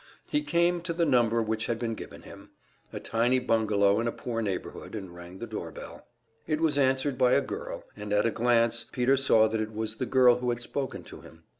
[0.31, 2.49] He came to the number which had been given him,
[2.91, 6.07] a tiny bungalow in a poor neighborhood, and rang the doorbell.
[6.47, 9.97] It was answered by a girl, and at a glance Peter saw that it was
[9.97, 11.43] the girl who had spoken to him.